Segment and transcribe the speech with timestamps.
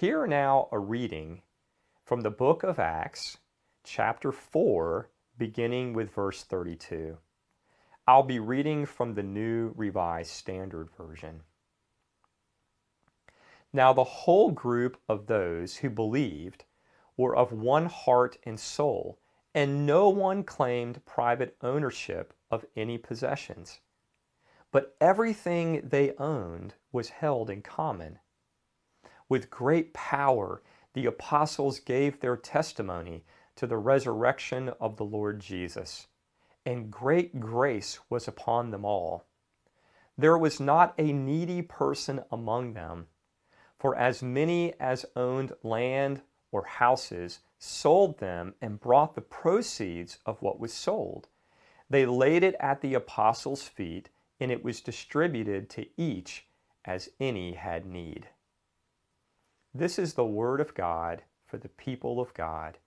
[0.00, 1.42] Hear now a reading
[2.04, 3.38] from the book of Acts,
[3.82, 7.18] chapter 4, beginning with verse 32.
[8.06, 11.42] I'll be reading from the New Revised Standard Version.
[13.72, 16.64] Now the whole group of those who believed
[17.16, 19.18] were of one heart and soul,
[19.52, 23.80] and no one claimed private ownership of any possessions.
[24.70, 28.20] But everything they owned was held in common.
[29.28, 30.62] With great power,
[30.94, 33.24] the apostles gave their testimony
[33.56, 36.06] to the resurrection of the Lord Jesus,
[36.64, 39.24] and great grace was upon them all.
[40.16, 43.08] There was not a needy person among them
[43.78, 50.42] for as many as owned land or houses sold them and brought the proceeds of
[50.42, 51.28] what was sold.
[51.88, 54.10] They laid it at the apostles' feet,
[54.40, 56.46] and it was distributed to each
[56.84, 58.28] as any had need.
[59.74, 62.78] This is the word of God for the people of God.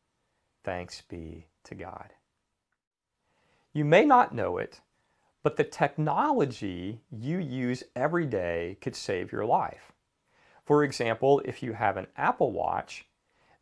[0.63, 2.13] Thanks be to God.
[3.71, 4.82] You may not know it,
[5.43, 9.91] but the technology you use every day could save your life.
[10.65, 13.05] For example, if you have an Apple Watch,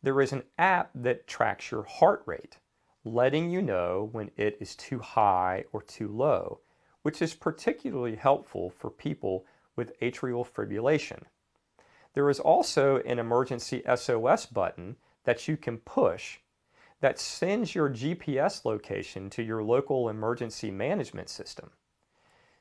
[0.02, 2.56] there is an app that tracks your heart rate,
[3.04, 6.60] letting you know when it is too high or too low,
[7.02, 9.44] which is particularly helpful for people
[9.76, 11.22] with atrial fibrillation.
[12.14, 16.38] There is also an emergency SOS button that you can push
[17.00, 21.70] that sends your GPS location to your local emergency management system.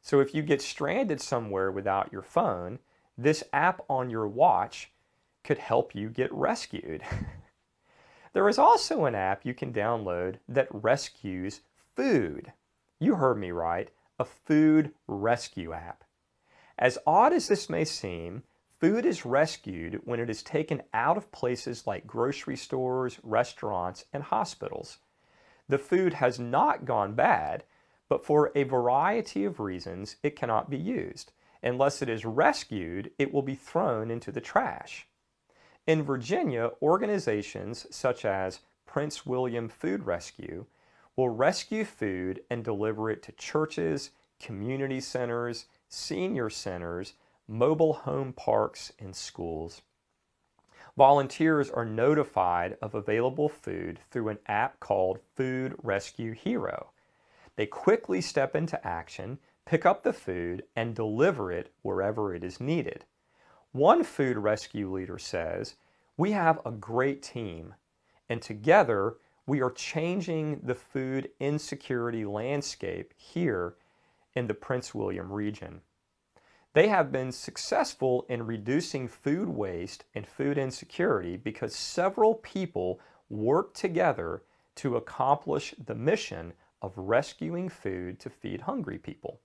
[0.02, 2.80] So if you get stranded somewhere without your phone,
[3.18, 4.92] this app on your watch
[5.44, 7.04] could help you get rescued.
[8.34, 11.62] there is also an app you can download that rescues
[11.96, 12.54] food.
[13.00, 16.04] You heard me right, a food rescue app.
[16.78, 18.44] As odd as this may seem,
[18.80, 24.24] food is rescued when it is taken out of places like grocery stores, restaurants, and
[24.24, 25.00] hospitals.
[25.68, 27.64] The food has not gone bad,
[28.08, 31.32] but for a variety of reasons, it cannot be used.
[31.62, 35.08] Unless it is rescued, it will be thrown into the trash.
[35.86, 40.66] In Virginia, organizations such as Prince William Food Rescue
[41.16, 47.14] will rescue food and deliver it to churches, community centers, senior centers,
[47.50, 49.82] mobile home parks, and schools.
[50.96, 56.92] Volunteers are notified of available food through an app called Food Rescue Hero.
[57.56, 59.40] They quickly step into action
[59.70, 63.06] pick up the food, and deliver it wherever it is needed.
[63.72, 65.76] One food rescue leader says,
[66.18, 67.76] We have a great team,
[68.28, 73.76] and together we are changing the food insecurity landscape here
[74.34, 75.82] in the Prince William region.
[76.74, 83.00] They have been successful in reducing food waste and food insecurity because several people
[83.30, 84.44] work together
[84.76, 89.42] to accomplish the mission of rescuing food to feed hungry people.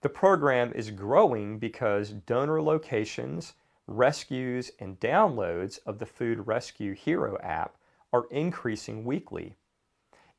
[0.00, 3.52] The program is growing because donor locations,
[3.86, 7.76] rescues, and downloads of the Food Rescue Hero app
[8.12, 9.56] are increasing weekly.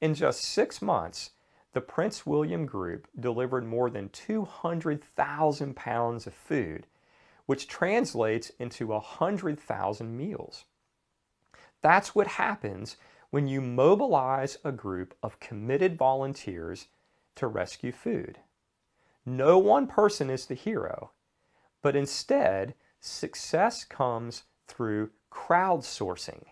[0.01, 1.31] In just six months,
[1.73, 6.85] the Prince William Group delivered more than 200,000 pounds of food,
[7.45, 10.65] which translates into 100,000 meals.
[11.81, 12.97] That's what happens
[13.29, 16.87] when you mobilize a group of committed volunteers
[17.35, 18.39] to rescue food.
[19.25, 21.11] No one person is the hero,
[21.81, 26.43] but instead, success comes through crowdsourcing.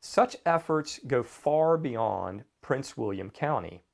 [0.00, 3.84] Such efforts go far beyond Prince William County.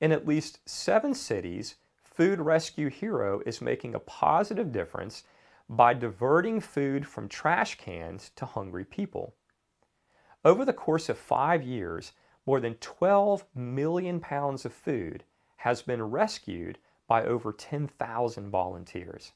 [0.00, 5.24] In at least seven cities, Food Rescue Hero is making a positive difference
[5.68, 9.34] by diverting food from trash cans to hungry people.
[10.44, 12.12] Over the course of five years,
[12.46, 15.24] more than 12 million pounds of food
[15.56, 16.78] has been rescued
[17.08, 19.32] by over 10,000 volunteers.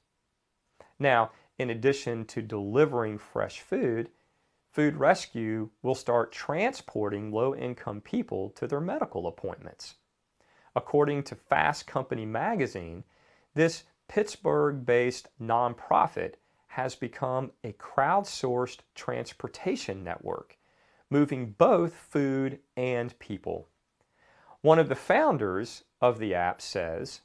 [0.98, 4.10] Now, in addition to delivering fresh food,
[4.70, 9.96] Food Rescue will start transporting low-income people to their medical appointments.
[10.80, 13.04] According to Fast Company magazine,
[13.52, 16.36] this Pittsburgh-based nonprofit
[16.68, 20.56] has become a crowdsourced transportation network,
[21.10, 23.68] moving both food and people.
[24.62, 27.20] One of the founders of the app says,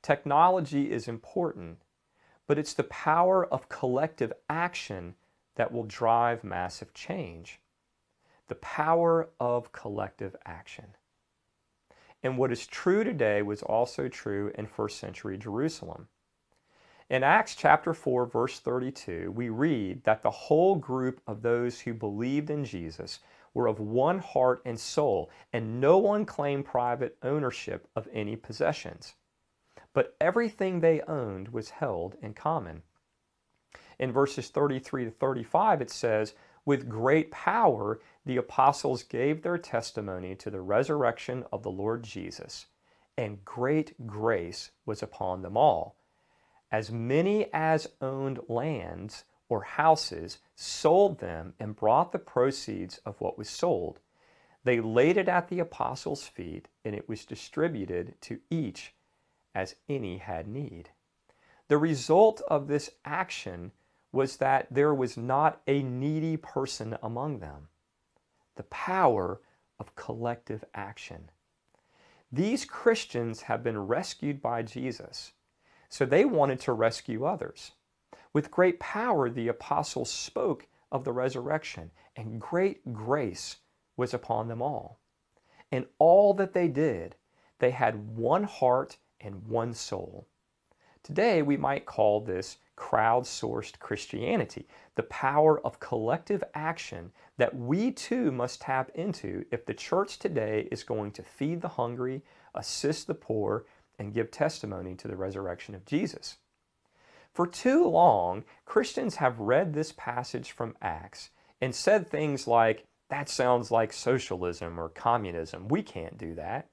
[0.00, 1.82] Technology is important,
[2.46, 5.14] but it's the power of collective action
[5.56, 7.60] that will drive massive change.
[8.48, 10.96] The power of collective action.
[12.24, 16.08] And what is true today was also true in first century Jerusalem.
[17.10, 21.92] In Acts chapter 4, verse 32, we read that the whole group of those who
[21.92, 23.20] believed in Jesus
[23.52, 29.14] were of one heart and soul, and no one claimed private ownership of any possessions.
[29.92, 32.82] But everything they owned was held in common.
[33.98, 36.34] In verses 33 to 35, it says,
[36.64, 42.66] With great power the apostles gave their testimony to the resurrection of the Lord Jesus,
[43.16, 45.96] and great grace was upon them all.
[46.72, 53.36] As many as owned lands or houses sold them and brought the proceeds of what
[53.36, 54.00] was sold.
[54.64, 58.94] They laid it at the apostles' feet, and it was distributed to each
[59.54, 60.90] as any had need.
[61.68, 63.72] The result of this action
[64.14, 67.68] was that there was not a needy person among them.
[68.56, 69.40] The power
[69.78, 71.30] of collective action.
[72.30, 75.32] These Christians have been rescued by Jesus,
[75.88, 77.72] so they wanted to rescue others.
[78.32, 83.56] With great power, the apostles spoke of the resurrection, and great grace
[83.96, 85.00] was upon them all.
[85.70, 87.16] In all that they did,
[87.58, 90.28] they had one heart and one soul.
[91.04, 94.66] Today, we might call this crowd-sourced Christianity,
[94.96, 100.66] the power of collective action that we too must tap into if the church today
[100.72, 102.22] is going to feed the hungry,
[102.54, 103.66] assist the poor,
[103.98, 106.38] and give testimony to the resurrection of Jesus.
[107.34, 111.30] For too long, Christians have read this passage from Acts
[111.60, 115.68] and said things like, that sounds like socialism or communism.
[115.68, 116.66] We can't do that.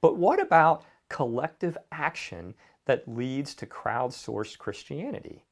[0.00, 2.54] But what about collective action
[2.86, 5.44] that leads to crowdsourced Christianity?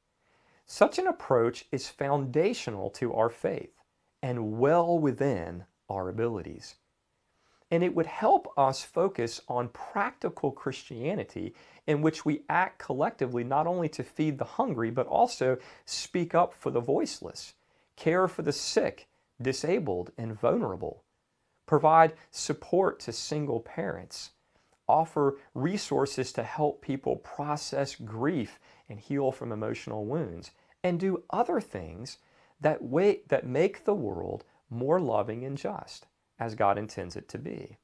[0.66, 3.74] Such an approach is foundational to our faith
[4.22, 6.76] and well within our abilities
[7.70, 11.54] and it would help us focus on practical Christianity
[11.86, 16.52] in which we act collectively not only to feed the hungry, but also speak up
[16.52, 17.54] for the voiceless,
[17.96, 19.06] care for the sick,
[19.40, 21.04] disabled, and vulnerable,
[21.66, 24.32] provide support to single parents,
[24.90, 28.58] offer resources to help people process grief
[28.88, 30.50] and heal from emotional wounds,
[30.82, 32.18] and do other things
[32.60, 32.80] that,
[33.28, 36.06] that make the world more loving and just
[36.38, 37.76] as God intends it to be.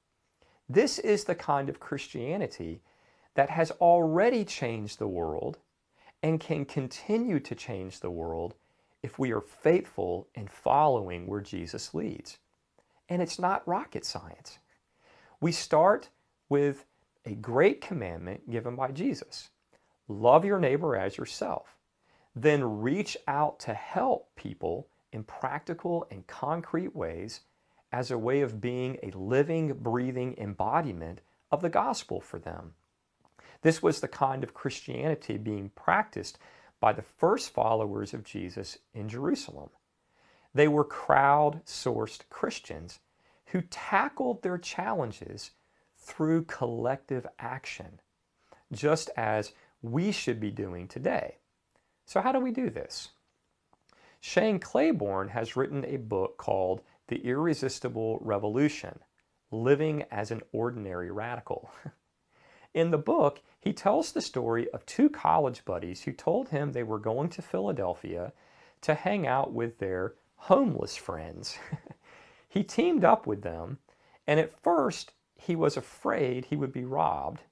[0.68, 2.82] This is the kind of Christianity
[3.34, 5.58] that has already changed the world
[6.22, 8.54] and can continue to change the world
[9.02, 12.38] if we are faithful in following where Jesus leads.
[13.08, 14.58] And it's not rocket science.
[15.40, 16.08] We start
[16.48, 16.84] with
[17.26, 19.50] a great commandment given by Jesus.
[20.08, 21.76] Love your neighbor as yourself.
[22.34, 27.40] Then reach out to help people in practical and concrete ways
[27.92, 31.20] as a way of being a living, breathing embodiment
[31.50, 32.74] of the gospel for them.
[33.62, 36.38] This was the kind of Christianity being practiced
[36.78, 39.70] by the first followers of Jesus in Jerusalem.
[40.54, 43.00] They were crowd-sourced Christians
[43.46, 45.52] who tackled their challenges
[46.06, 48.00] through collective action,
[48.72, 51.38] just as we should be doing today.
[52.06, 53.08] So how do we do this?
[54.20, 59.00] Shane Claiborne has written a book called the Irresistible Revolution,
[59.50, 61.70] Living as an Ordinary Radical.
[62.74, 66.82] In the book, he tells the story of two college buddies who told him they
[66.82, 68.32] were going to Philadelphia
[68.82, 71.58] to hang out with their homeless friends.
[72.48, 73.78] he teamed up with them,
[74.26, 77.42] and at first he was afraid he would be robbed.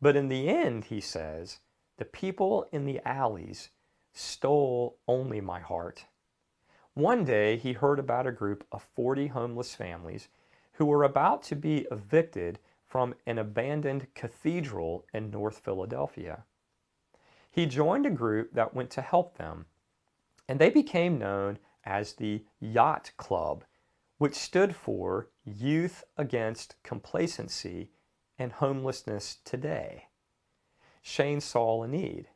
[0.00, 1.60] But in the end, he says,
[1.96, 3.70] the people in the alleys
[4.12, 6.06] stole only my heart.
[6.94, 10.28] One day he heard about a group of 40 homeless families
[10.72, 16.44] who were about to be evicted from an abandoned cathedral in North Philadelphia.
[17.50, 19.66] He joined a group that went to help them,
[20.48, 23.64] and they became known as the Yacht Club,
[24.18, 27.90] which stood for Youth Against Complacency
[28.38, 30.06] and Homelessness Today.
[31.02, 32.28] Shane saw a need,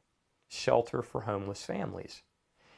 [0.47, 2.21] shelter for homeless families.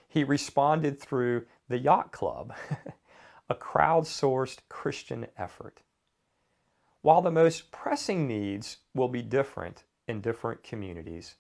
[0.07, 2.55] He responded through the Yacht Club,
[3.49, 5.83] a crowdsourced Christian effort.
[7.03, 11.37] While the most pressing needs will be different in different communities,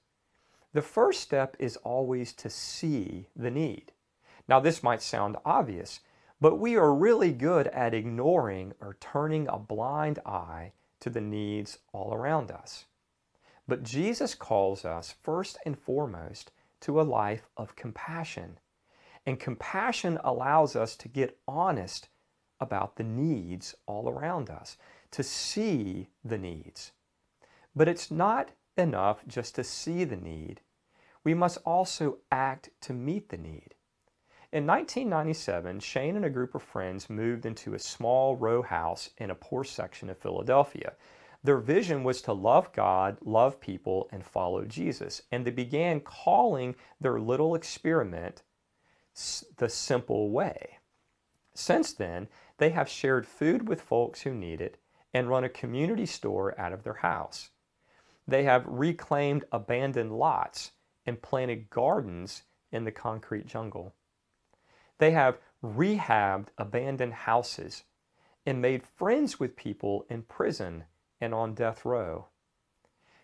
[0.72, 3.92] the first step is always to see the need.
[4.48, 6.00] Now this might sound obvious,
[6.40, 11.78] but we are really good at ignoring or turning a blind eye to the needs
[11.92, 12.86] all around us.
[13.68, 18.58] But Jesus calls us first and foremost to a life of compassion.
[19.26, 22.08] And compassion allows us to get honest
[22.58, 24.76] about the needs all around us,
[25.10, 26.92] to see the needs.
[27.76, 30.62] But it's not enough just to see the need.
[31.22, 33.74] we must also act to meet the need.
[34.52, 39.30] In 1997, Shane and a group of friends moved into a small row house in
[39.30, 40.94] a poor section of Philadelphia.
[41.44, 45.22] Their vision was to love God, love people, and follow Jesus.
[45.30, 48.42] And they began calling their little experiment
[49.56, 50.78] the simple way.
[51.54, 52.26] Since then,
[52.58, 54.78] they have shared food with folks who need it
[55.14, 57.50] and run a community store out of their house.
[58.26, 60.72] They have reclaimed abandoned lots
[61.06, 62.42] and planted gardens
[62.72, 63.94] in the concrete jungle.
[65.00, 67.84] They have rehabbed abandoned houses
[68.44, 70.84] and made friends with people in prison
[71.22, 72.28] and on death row.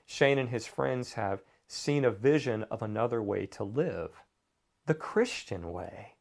[0.06, 4.22] Shane and his friends have seen a vision of another way to live,
[4.86, 6.14] the Christian way.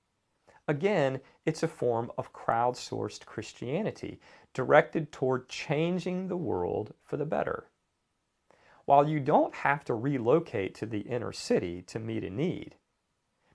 [0.68, 4.20] Again, it's a form of crowdsourced Christianity
[4.54, 7.70] directed toward changing the world for the better.
[8.84, 12.76] While you don't have to relocate to the inner city to meet a need,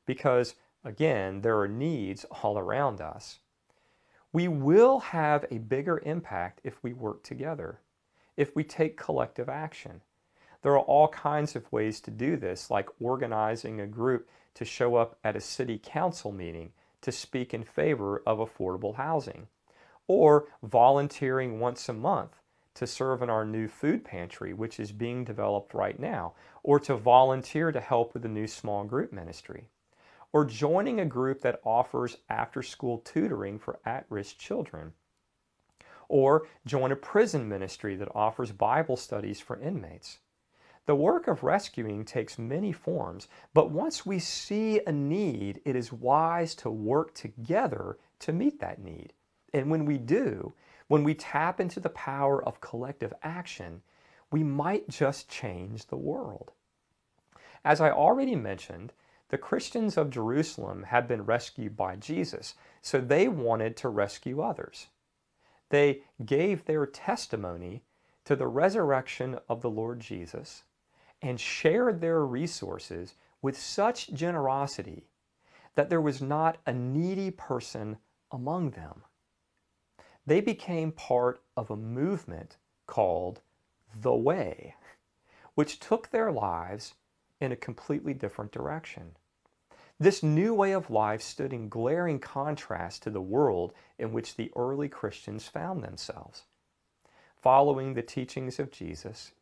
[0.07, 3.41] because Again, there are needs all around us.
[4.33, 7.81] We will have a bigger impact if we work together,
[8.37, 10.01] if we take collective action.
[10.63, 14.97] There are all kinds of ways to do this, like organizing a group to show
[14.97, 16.73] up at a city council meeting
[17.03, 19.49] to speak in favor of affordable housing,
[20.07, 22.41] or volunteering once a month
[22.75, 26.33] to serve in our new food pantry, which is being developed right now,
[26.63, 29.69] or to volunteer to help with the new small group ministry
[30.33, 34.93] or joining a group that offers after school tutoring for at risk children,
[36.09, 40.19] or join a prison ministry that offers Bible studies for inmates.
[40.87, 45.93] The work of rescuing takes many forms, but once we see a need, it is
[45.93, 49.13] wise to work together to meet that need.
[49.53, 50.55] And when we do,
[50.89, 53.83] when we tap into the power of collective action,
[54.33, 56.53] we might just change the world.
[57.65, 58.93] As I already mentioned,
[59.31, 64.89] the Christians of Jerusalem had been rescued by Jesus, so they wanted to rescue others.
[65.71, 67.85] They gave their testimony
[68.25, 70.65] to the resurrection of the Lord Jesus
[71.23, 75.07] and shared their resources with such generosity
[75.77, 77.99] that there was not a needy person
[78.33, 79.03] among them.
[80.27, 82.57] They became part of a movement
[82.87, 83.41] called
[83.95, 84.75] The Way,
[85.55, 86.95] which took their lives
[87.41, 89.17] in a completely different direction.
[90.01, 94.51] This new way of life stood in glaring contrast to the world in which the
[94.57, 96.45] early Christians found themselves.
[97.37, 99.33] Following the teachings of Jesus,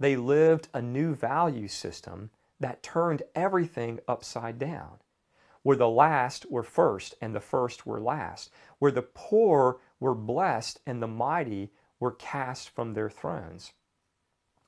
[0.00, 4.98] they lived a new value system that turned everything upside down,
[5.62, 10.80] where the last were first and the first were last, where the poor were blessed
[10.84, 13.72] and the mighty were cast from their thrones.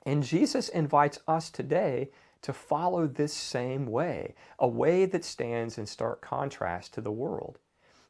[0.06, 2.10] And Jesus invites us today
[2.44, 7.58] to follow this same way, a way that stands in stark contrast to the world.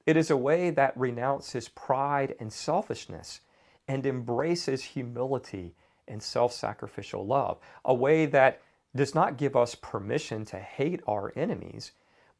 [0.06, 3.42] It is a way that renounces pride and selfishness
[3.86, 5.76] and embraces humility
[6.08, 8.60] and self sacrificial love, a way that
[8.96, 11.92] does not give us permission to hate our enemies,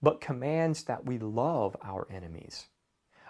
[0.03, 2.67] but commands that we love our enemies.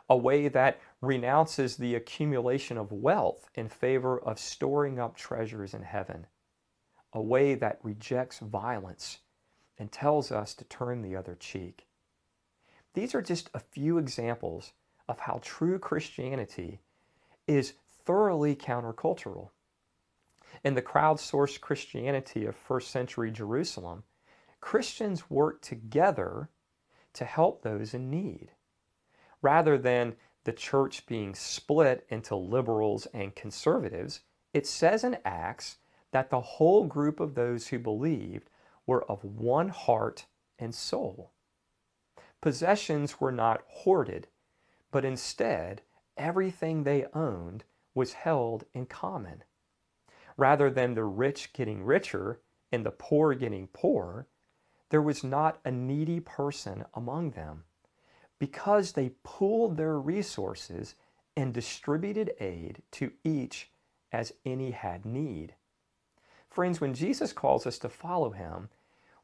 [0.09, 5.83] A way that renounces the accumulation of wealth in favor of storing up treasures in
[5.83, 6.27] heaven
[7.15, 9.21] a way that rejects violence
[9.79, 11.87] and tells us to turn the other cheek.
[12.93, 14.73] These are just a few examples
[15.09, 16.81] of how true Christianity
[17.47, 19.51] is thoroughly countercultural.
[20.65, 24.05] In the crowdsourced Christianity of first century Jerusalem,
[24.61, 26.49] Christians worked together
[27.15, 28.51] to help those in need.
[29.43, 34.21] Rather than the church being split into liberals and conservatives,
[34.53, 35.77] it says in Acts
[36.15, 38.49] that the whole group of those who believed
[38.87, 40.27] were of one heart
[40.61, 41.33] and soul.
[42.41, 44.29] Possessions were not hoarded,
[44.93, 45.83] but instead,
[46.17, 47.65] everything they owned
[47.97, 49.43] was held in common.
[50.37, 52.41] Rather than the rich getting richer
[52.71, 54.29] and the poor getting poorer,
[54.91, 57.65] there was not a needy person among them
[58.39, 60.95] because they pooled their resources
[61.37, 63.73] and distributed aid to each
[64.13, 65.57] as any had need.
[66.55, 68.69] Friends, when Jesus calls us to follow him,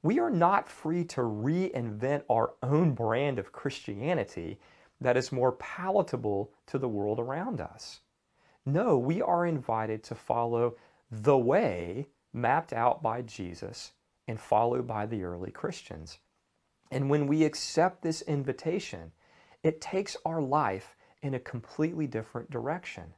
[0.02, 4.58] we are not free to reinvent our own brand of Christianity
[5.00, 8.00] that is more palatable to the world around us.
[8.66, 10.74] No, we are invited to follow
[11.08, 13.92] the way mapped out by Jesus
[14.26, 16.18] and followed by the early Christians.
[16.90, 19.12] And when we accept this invitation,
[19.62, 23.14] it takes our life in a completely different direction.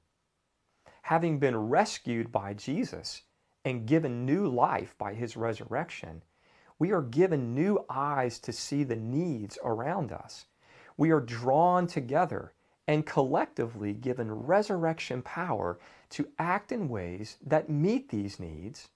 [1.00, 3.23] Having been rescued by Jesus,
[3.64, 6.23] and given new life by his resurrection,
[6.83, 10.47] We are given new eyes to see the needs around us.
[10.97, 12.54] We are drawn together
[12.88, 15.78] and collectively given resurrection power
[16.11, 18.88] to act in ways that meet these needs.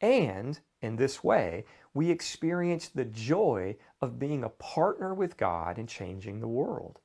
[0.00, 5.86] And in this way, we experience the joy of being a partner with God in
[5.86, 6.98] changing the world.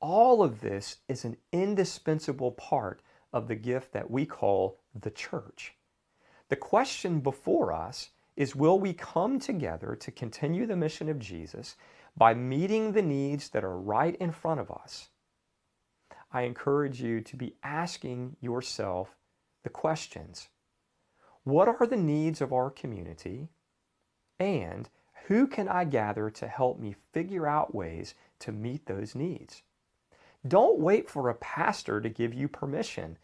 [0.00, 3.00] All of this is an indispensable part
[3.32, 5.74] of the gift that we call the church.
[6.48, 11.76] The question before us is will we come together to continue the mission of Jesus
[12.16, 15.08] by meeting the needs that are right in front of us?
[16.32, 19.16] I encourage you to be asking yourself
[19.64, 20.48] the questions
[21.44, 23.48] What are the needs of our community?
[24.38, 24.88] And
[25.26, 29.62] who can I gather to help me figure out ways to meet those needs?
[30.46, 33.18] Don't wait for a pastor to give you permission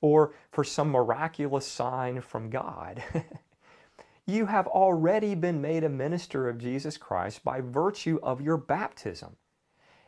[0.00, 3.02] or for some miraculous sign from God.
[4.26, 9.36] you have already been made a minister of Jesus Christ by virtue of your baptism.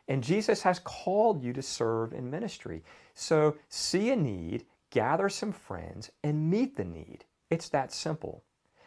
[0.09, 2.83] And Jesus has called you to serve in ministry.
[3.15, 7.25] So see a need, gather some friends, and meet the need.
[7.51, 8.43] It's that simple.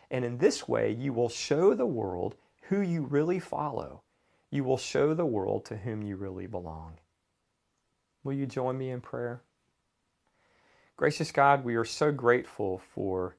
[0.09, 4.01] And in this way, you will show the world who you really follow.
[4.49, 6.99] You will show the world to whom you really belong.
[8.23, 9.41] Will you join me in prayer?
[10.97, 13.37] Gracious God, we are so grateful for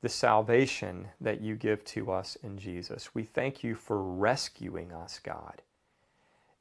[0.00, 3.14] the salvation that you give to us in Jesus.
[3.14, 5.62] We thank you for rescuing us, God.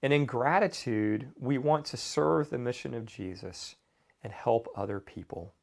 [0.01, 3.75] And in gratitude, we want to serve the mission of Jesus
[4.23, 5.53] and help other people.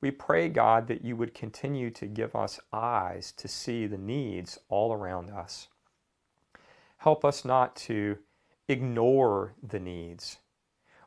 [0.00, 4.58] We pray, God, that you would continue to give us eyes to see the needs
[4.68, 5.68] all around us.
[6.98, 8.18] Help us not to
[8.68, 10.38] ignore the needs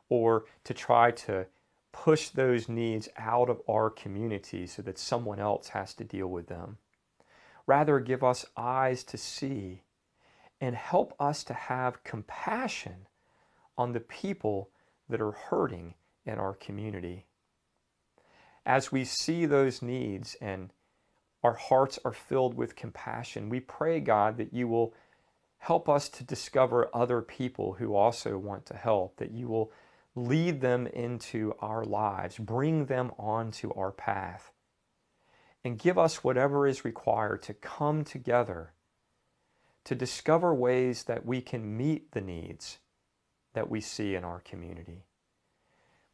[0.08, 1.46] or to try to
[1.94, 6.48] push those needs out of our community so that someone else has to deal with
[6.48, 6.76] them.
[7.68, 9.82] Rather, give us eyes to see
[10.60, 13.06] and help us to have compassion
[13.78, 14.70] on the people
[15.08, 15.94] that are hurting
[16.26, 17.26] in our community.
[18.66, 20.72] As we see those needs and
[21.44, 24.94] our hearts are filled with compassion, we pray, God, that you will
[25.58, 29.70] help us to discover other people who also want to help, that you will
[30.14, 34.52] lead them into our lives, bring them onto our path,
[35.64, 38.72] and give us whatever is required to come together
[39.84, 42.78] to discover ways that we can meet the needs
[43.54, 45.04] that we see in our community.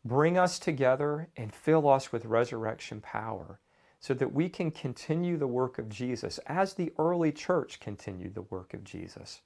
[0.05, 3.61] Bring us together and fill us with resurrection power
[3.99, 8.43] so that we can continue the work of Jesus as the early church continued the
[8.43, 9.43] work of Jesus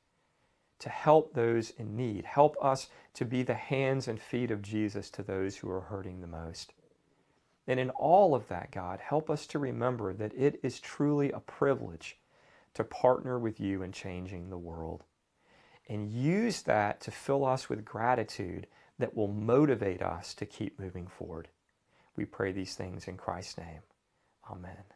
[0.84, 2.26] to help those in need.
[2.26, 6.20] Help us to be the hands and feet of Jesus to those who are hurting
[6.20, 6.74] the most.
[7.66, 11.40] And in all of that, God, help us to remember that it is truly a
[11.40, 12.18] privilege
[12.74, 15.04] to partner with you in changing the world.
[15.88, 18.66] And use that to fill us with gratitude
[18.98, 21.48] that will motivate us to keep moving forward.
[22.14, 23.80] We pray these things in Christ's name.
[24.50, 24.93] Amen.